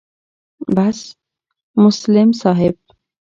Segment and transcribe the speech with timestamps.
[0.75, 1.15] بس
[1.77, 2.75] مسلم صاحب